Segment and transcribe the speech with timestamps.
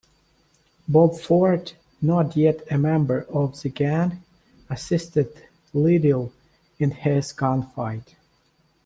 [0.87, 4.23] Bob Ford, not yet a member of the gang,
[4.67, 5.31] assisted
[5.75, 6.31] Liddil
[6.79, 8.15] in his gunfight.